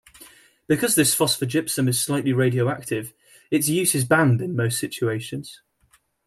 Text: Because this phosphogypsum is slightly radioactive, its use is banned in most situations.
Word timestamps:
Because 0.65 0.95
this 0.95 1.15
phosphogypsum 1.15 1.87
is 1.87 2.01
slightly 2.01 2.33
radioactive, 2.33 3.13
its 3.51 3.69
use 3.69 3.93
is 3.93 4.03
banned 4.03 4.41
in 4.41 4.55
most 4.55 4.79
situations. 4.79 5.61